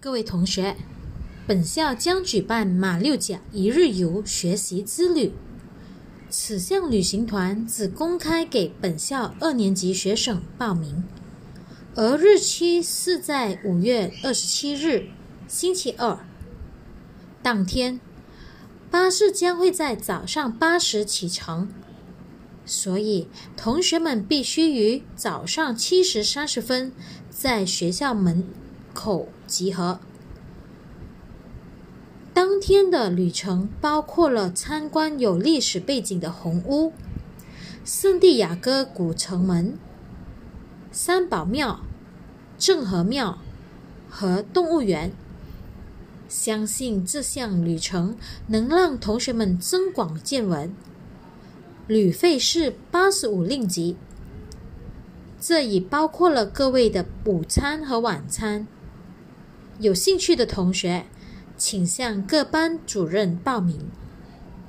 [0.00, 0.76] 各位同学，
[1.44, 5.32] 本校将举办马六甲一日游学习之旅。
[6.30, 11.02] 此项旅行团只公开给本校二年级学生报名，
[11.96, 15.08] 而日期是在五月二十七日，
[15.48, 16.20] 星期二。
[17.42, 17.98] 当天，
[18.92, 21.68] 巴士将会在早上八时启程，
[22.64, 23.26] 所以
[23.56, 26.92] 同学们必须于早上七时三十分
[27.28, 28.44] 在学校门
[28.98, 30.00] 口集合。
[32.34, 36.92] 当天的旅程包括了参观有历史背景的红屋、
[37.84, 39.78] 圣地亚哥古城门、
[40.90, 41.78] 三宝庙、
[42.58, 43.38] 正和庙
[44.10, 45.12] 和动物园。
[46.28, 48.16] 相信这项旅程
[48.48, 50.74] 能让同学们增广见闻。
[51.86, 53.96] 旅费是八十五令吉，
[55.40, 58.66] 这已包括了各位的午餐和晚餐。
[59.80, 61.06] 有兴趣的同学。
[61.58, 63.90] 请向各班主任报名。